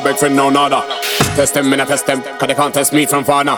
Friend, 0.00 0.36
no 0.36 0.50
nada. 0.50 0.82
Test 1.36 1.54
them, 1.54 1.68
me 1.68 1.76
test 1.76 2.06
them, 2.06 2.22
cause 2.22 2.48
they 2.48 2.54
can't 2.54 2.72
test 2.72 2.92
me 2.92 3.06
from 3.06 3.24
far 3.24 3.44
now. 3.44 3.56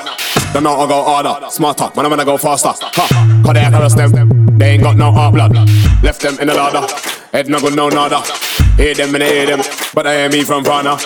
Don't 0.53 0.63
know 0.63 0.75
I 0.75 0.89
go 0.89 1.05
harder, 1.05 1.51
smarter, 1.51 1.91
man, 1.95 2.07
I'm 2.07 2.11
gonna 2.11 2.25
go 2.25 2.37
faster. 2.37 2.71
Ha, 2.73 3.43
cause 3.45 3.55
they 3.55 3.63
harass 3.63 3.95
them, 3.95 4.13
they 4.59 4.71
ain't 4.73 4.83
got 4.83 4.97
no 4.97 5.13
heart 5.13 5.35
blood. 5.35 5.53
Left 6.03 6.21
them 6.21 6.39
in 6.41 6.49
the 6.49 6.55
ladder, 6.55 6.87
head 7.33 7.49
no 7.49 7.61
good, 7.61 7.77
no 7.77 7.89
nada. 7.89 8.23
Hear 8.77 8.95
them 8.95 9.15
and 9.15 9.23
they 9.23 9.33
hear 9.33 9.47
them, 9.47 9.63
but 9.95 10.07
I 10.07 10.15
hear 10.17 10.31
me 10.31 10.43
from 10.43 10.65
far 10.65 10.83
now. 10.83 10.99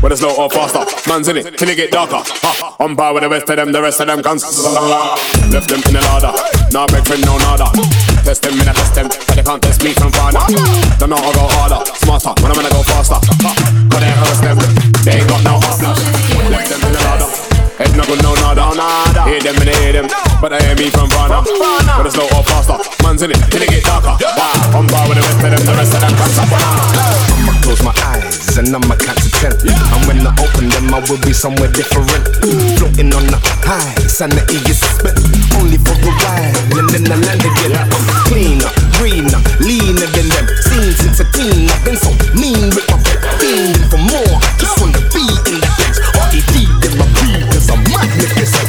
But 0.00 0.12
it's 0.12 0.20
slow 0.20 0.36
or 0.36 0.50
faster, 0.50 0.84
man's 1.08 1.28
in 1.28 1.36
it 1.38 1.58
till 1.58 1.68
it 1.68 1.76
get 1.76 1.90
darker. 1.90 2.22
Ha, 2.22 2.76
on 2.80 2.96
par 2.96 3.14
with 3.14 3.22
the 3.22 3.28
rest 3.28 3.48
of 3.50 3.56
them, 3.56 3.72
the 3.72 3.82
rest 3.82 4.00
of 4.00 4.06
them 4.06 4.22
can't. 4.22 4.42
Left 4.42 5.68
them 5.68 5.82
in 5.86 5.94
the 5.94 6.00
ladder, 6.00 6.32
no 6.72 6.86
big 6.86 7.04
friend, 7.06 7.24
no 7.24 7.38
nada. 7.38 8.15
Test 8.26 8.42
them, 8.42 8.58
me 8.58 8.64
test 8.66 8.90
them, 8.98 9.06
cause 9.06 9.36
they 9.38 9.42
can't 9.46 9.62
test 9.62 9.84
me 9.86 9.94
from 9.94 10.10
far 10.10 10.34
now. 10.34 10.50
Don't 10.98 11.14
know 11.14 11.16
I 11.16 11.30
go 11.30 11.46
harder, 11.46 11.78
smarter, 11.94 12.34
man, 12.42 12.50
I'm 12.50 12.58
gonna 12.58 12.74
go 12.74 12.82
faster. 12.82 13.22
Cause 13.22 14.02
they 14.02 14.10
harass 14.10 14.40
them. 14.42 14.58
They 15.06 15.22
ain't 15.22 15.30
got 15.30 15.46
no 15.46 15.62
option. 15.62 15.94
Left 16.50 16.66
them 16.66 16.82
in 16.82 16.90
the 16.90 17.00
ladder. 17.06 17.30
Head 17.78 17.94
no 17.94 18.02
good, 18.02 18.18
no 18.26 18.34
nada. 18.34 18.74
nada. 18.74 19.30
Hear 19.30 19.38
them 19.46 19.54
and 19.62 19.70
they 19.70 19.78
hear 19.78 19.92
them, 20.02 20.10
but 20.42 20.50
I 20.50 20.58
hear 20.58 20.74
me 20.74 20.90
from 20.90 21.06
Vanna. 21.14 21.46
But 21.46 22.10
it's 22.10 22.18
slow 22.18 22.26
or 22.34 22.42
faster. 22.42 22.82
Man's 23.06 23.22
in 23.22 23.30
it 23.30 23.38
till 23.46 23.62
it 23.62 23.70
get 23.70 23.86
darker. 23.86 24.18
Wow. 24.18 24.74
On 24.74 24.90
bar 24.90 25.06
with 25.06 25.20
the 25.20 25.22
rest 25.22 25.46
of 25.46 25.50
them, 25.54 25.62
the 25.62 25.74
rest 25.78 25.94
of 25.94 26.00
them 26.02 26.14
can't 26.18 26.32
stop. 26.34 26.50
I'ma 26.50 27.54
close 27.62 27.82
my 27.86 27.94
eyes 28.10 28.58
and 28.58 28.74
I'ma 28.74 28.98
to. 28.98 29.70
And 29.70 30.02
when 30.10 30.26
I 30.26 30.34
open 30.42 30.66
them, 30.66 30.90
I 30.90 30.98
will 31.06 31.20
be 31.22 31.30
somewhere 31.30 31.70
different. 31.70 32.26
Floating 32.96 33.12
on 33.12 33.26
the 33.28 33.36
highs 33.60 34.24
and 34.24 34.32
the 34.32 34.40
E 34.48 34.56
is 34.72 34.80
spent. 34.80 35.20
Only 35.60 35.76
for 35.76 35.92
a 35.92 36.12
while 36.16 36.80
and 36.80 36.88
then 36.88 37.04
I 37.12 37.16
land 37.28 37.44
again. 37.44 37.76
I'm 37.76 37.92
cleaner, 38.24 38.72
greener, 38.96 39.36
leaner 39.60 40.08
than 40.16 40.32
them. 40.32 40.46
Seen 40.64 40.96
since 40.96 41.20
a 41.20 41.28
teen, 41.28 41.68
I've 41.68 41.84
been 41.84 42.00
so 42.00 42.08
mean 42.32 42.72
with 42.72 42.88
my 42.88 42.96
fiending 43.36 43.84
for 43.92 44.00
more. 44.00 44.40
Just 44.56 44.80
wanna 44.80 45.04
be 45.12 45.28
in 45.28 45.60
that 45.60 45.76
place. 45.76 46.00
R.E.D. 46.16 46.56
in 46.88 46.92
my 46.96 47.04
breed, 47.20 47.44
cause 47.52 47.68
I'm 47.68 47.84
magnificent. 47.84 48.64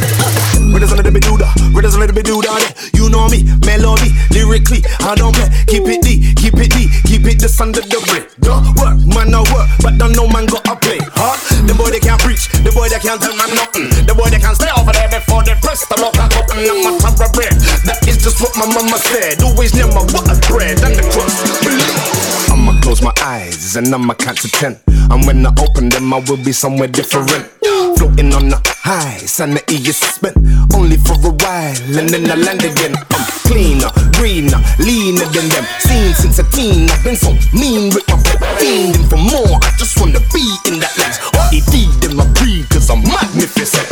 Where 0.75 0.83
there's 0.83 0.91
a 0.91 0.99
little 0.99 1.15
bit 1.15 1.23
do 1.23 1.39
that, 1.39 1.55
where 1.71 1.81
there's 1.87 1.95
a 1.95 1.99
little 1.99 2.15
bit 2.15 2.27
do 2.27 2.43
that. 2.43 2.56
Know 3.27 3.35
me, 3.35 3.43
melody, 3.67 4.15
lyrically, 4.31 4.79
I 5.03 5.11
don't 5.19 5.35
play. 5.35 5.51
Keep 5.67 5.83
it 5.91 5.99
D, 5.99 6.31
keep 6.39 6.55
it 6.55 6.71
D, 6.71 6.87
keep 7.03 7.27
it 7.27 7.43
just 7.43 7.59
under 7.59 7.83
the 7.83 7.99
brick. 8.07 8.31
Don't 8.39 8.63
work, 8.79 8.95
man, 9.03 9.35
no 9.35 9.43
work, 9.51 9.67
but 9.83 9.99
don't 9.99 10.15
know 10.15 10.31
man 10.31 10.47
got 10.47 10.63
a 10.63 10.79
play. 10.79 10.95
Huh? 11.11 11.35
The 11.67 11.75
boy 11.75 11.91
they 11.91 11.99
can't 11.99 12.21
preach, 12.23 12.47
the 12.63 12.71
boy 12.71 12.87
they 12.87 13.03
can't 13.03 13.19
tell 13.19 13.35
man 13.35 13.51
nothing. 13.51 13.91
The 14.07 14.15
boy 14.15 14.31
they 14.31 14.39
can't 14.39 14.55
stay 14.55 14.71
over 14.79 14.95
there 14.95 15.11
before 15.11 15.43
they 15.43 15.59
press 15.59 15.83
the 15.91 15.99
lock 15.99 16.15
and 16.15 16.31
open. 16.39 16.55
I'm 16.55 16.87
a 16.87 16.91
thoroughbred. 16.95 17.51
That 17.83 17.99
is 18.07 18.23
just 18.23 18.39
what 18.39 18.55
my 18.55 18.63
mama 18.63 18.95
said. 18.95 19.43
Always 19.43 19.75
never 19.75 19.99
what 20.15 20.31
a 20.31 20.39
bread 20.47 20.79
and 20.87 20.95
the 20.95 21.03
crust. 21.11 21.35
I'ma 22.47 22.79
close 22.79 23.03
my 23.03 23.11
eyes 23.19 23.75
and 23.75 23.91
I'ma 23.91 24.15
count 24.15 24.39
to 24.39 24.49
ten. 24.55 24.79
And 24.87 25.27
when 25.27 25.43
I 25.43 25.51
open 25.59 25.91
them, 25.91 26.15
I 26.15 26.23
will 26.23 26.39
be 26.39 26.55
somewhere 26.55 26.87
different. 26.87 27.56
Floating 27.97 28.31
on 28.33 28.49
the 28.49 28.61
highs 28.85 29.39
and 29.39 29.57
the 29.57 29.63
E 29.73 29.81
is 29.89 29.97
spent. 29.97 30.37
Only 30.75 30.97
for 30.97 31.17
a 31.17 31.33
while 31.33 31.97
and 31.97 32.07
then 32.09 32.29
I 32.29 32.35
land 32.35 32.61
again. 32.61 32.93
I'm 32.93 33.25
cleaner, 33.41 33.89
greener, 34.13 34.61
leaner 34.77 35.25
than 35.33 35.49
them. 35.49 35.65
Seen 35.81 36.13
since 36.13 36.37
a 36.37 36.45
teen, 36.53 36.85
I've 36.93 37.03
been 37.03 37.15
so 37.15 37.33
mean 37.57 37.89
with 37.89 38.05
my 38.07 38.21
pet. 38.21 38.37
Fiending 38.61 39.09
for 39.09 39.17
more, 39.17 39.57
I 39.65 39.73
just 39.81 39.99
wanna 39.99 40.21
be 40.29 40.45
in 40.69 40.77
that 40.77 40.93
lens. 41.01 41.17
R.E.D. 41.49 41.89
in 42.05 42.15
my 42.15 42.27
breed, 42.37 42.69
cause 42.69 42.89
I'm 42.89 43.01
magnificent. 43.01 43.87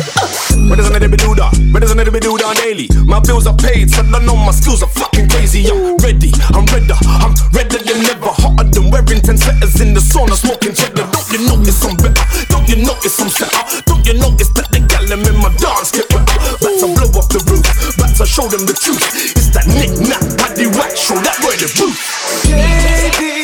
Where 0.65 0.77
does 0.77 0.89
another 0.89 1.07
be 1.07 1.17
do 1.17 1.31
uh, 1.31 1.45
that? 1.45 1.53
Where 1.69 1.79
does 1.79 1.91
another 1.91 2.09
be 2.09 2.19
do 2.19 2.33
that 2.41 2.57
daily? 2.57 2.89
My 3.05 3.21
bills 3.21 3.45
are 3.45 3.55
paid, 3.55 3.93
so 3.93 4.01
I 4.01 4.19
know 4.25 4.33
my 4.33 4.49
skills 4.49 4.81
are 4.81 4.89
fucking 4.89 5.29
crazy. 5.29 5.69
I'm 5.69 5.93
ready, 6.01 6.33
I'm 6.57 6.65
redder, 6.73 6.97
I'm 7.05 7.37
redder 7.53 7.77
than 7.85 8.01
ever. 8.09 8.33
Hotter 8.33 8.65
than 8.73 8.89
wearing 8.89 9.21
10 9.21 9.37
sweaters 9.37 9.77
in 9.77 9.93
the 9.93 10.01
sauna, 10.01 10.33
smoking 10.33 10.73
cheddar. 10.73 11.05
Don't 11.13 11.29
you 11.29 11.41
notice 11.45 11.85
I'm 11.85 11.93
better? 12.01 12.25
Don't 12.49 12.65
you 12.65 12.81
notice 12.81 13.13
I'm 13.21 13.29
set 13.29 13.53
up? 13.53 13.69
Don't 13.85 14.01
you 14.09 14.17
notice 14.17 14.49
that 14.57 14.73
the 14.73 14.81
gal 14.81 15.05
in 15.05 15.21
my 15.37 15.53
dance 15.61 15.93
get 15.93 16.09
better? 16.09 16.37
Back 16.57 16.73
to 16.81 16.87
blow 16.97 17.13
up 17.13 17.29
the 17.29 17.41
roof, 17.45 17.65
back 18.01 18.17
to 18.17 18.25
show 18.25 18.49
them 18.49 18.65
the 18.65 18.73
truth. 18.73 19.05
It's 19.37 19.53
that 19.53 19.69
knick-knack, 19.69 20.25
paddy 20.33 20.65
whack, 20.65 20.97
show 20.97 21.17
that 21.21 21.37
word 21.45 21.61
the 21.61 21.69
roof. 21.77 23.34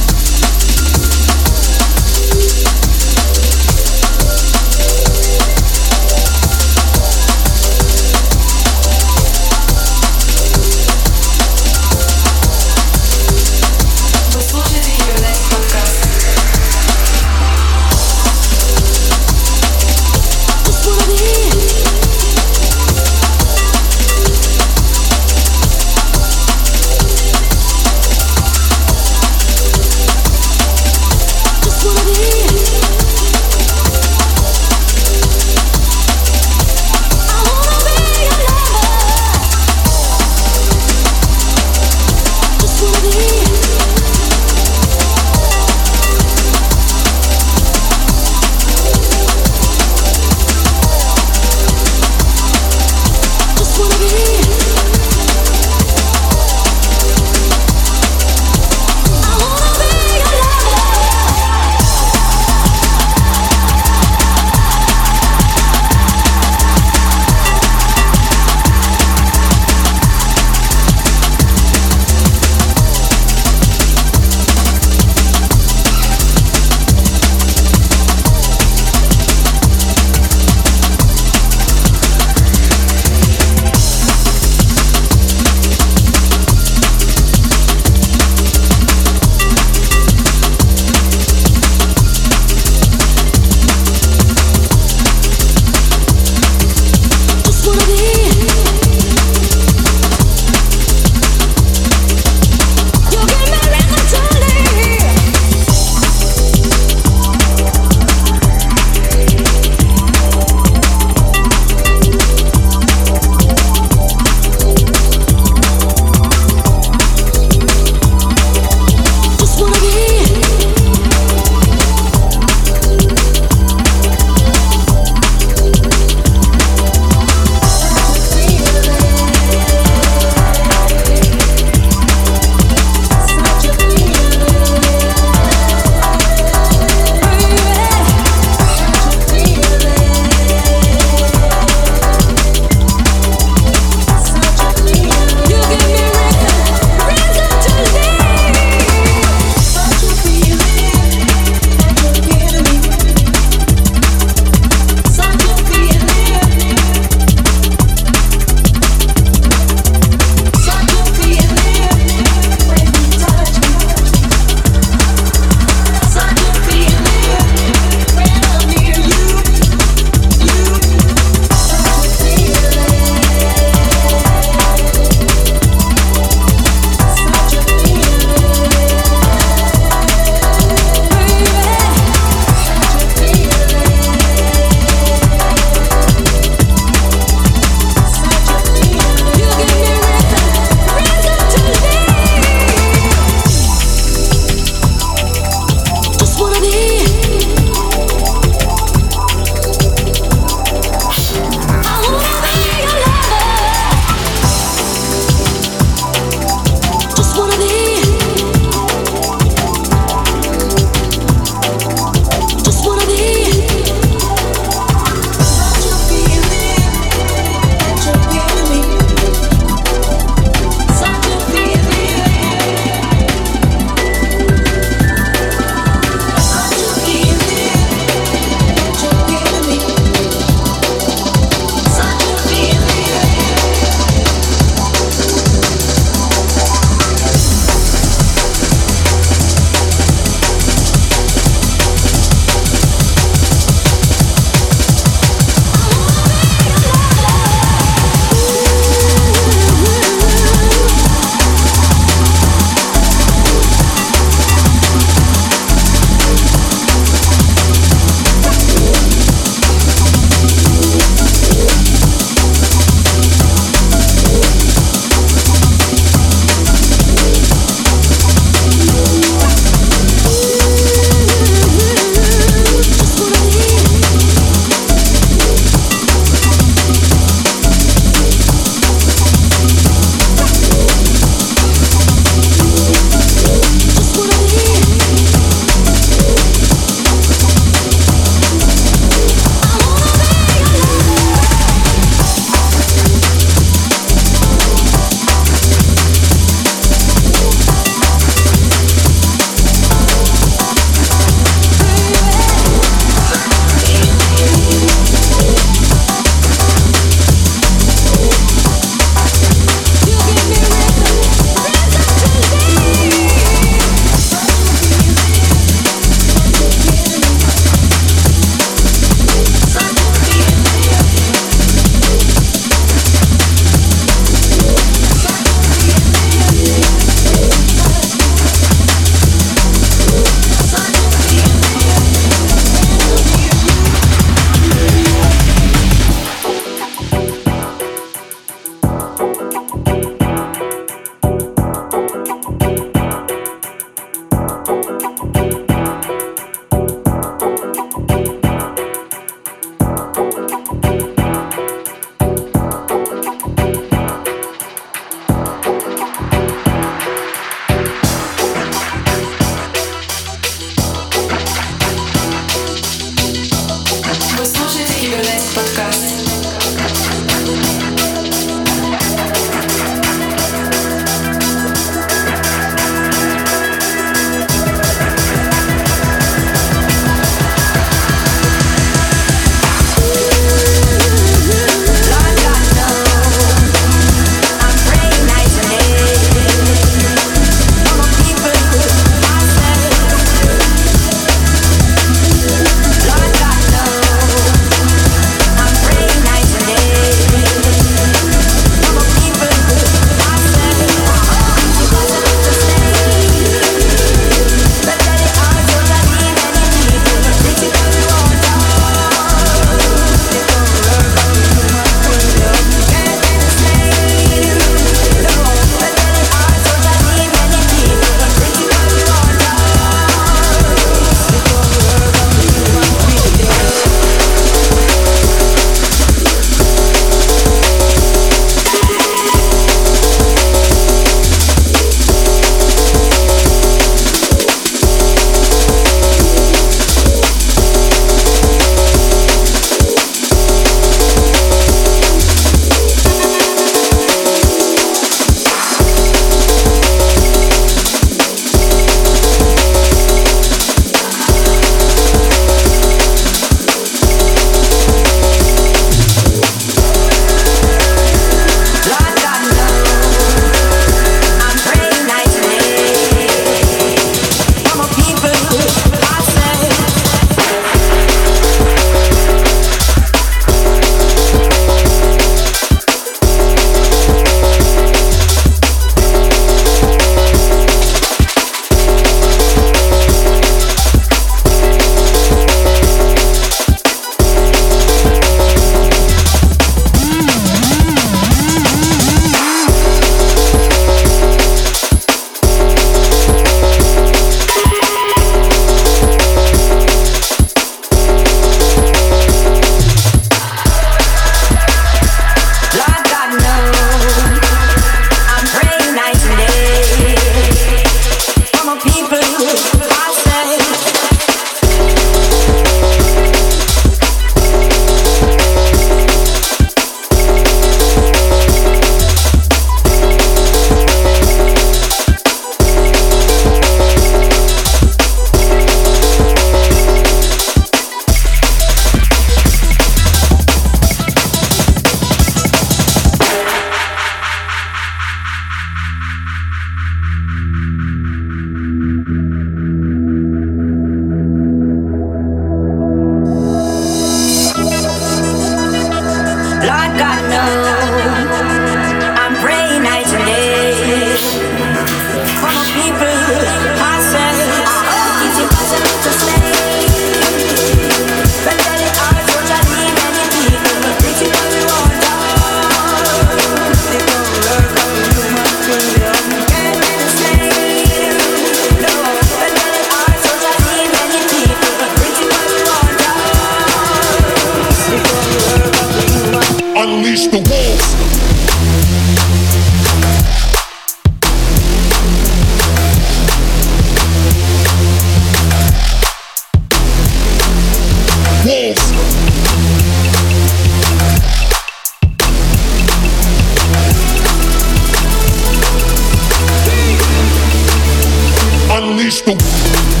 unleash 598.77 599.21
the 599.21 600.00